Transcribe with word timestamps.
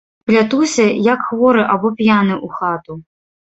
Плятуся, 0.29 0.85
як 1.09 1.27
хворы 1.27 1.63
або 1.75 1.93
п'яны, 2.01 2.41
у 2.51 2.53
хату. 2.57 3.01